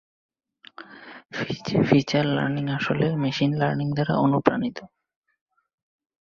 Feature 1.87 2.25
learning 2.27 2.65
আসলে 2.69 3.05
machine 3.15 3.51
learning 3.57 3.87
এর 3.89 3.95
দ্বারা 3.95 4.13
অনুপ্রাণিত। 4.17 4.77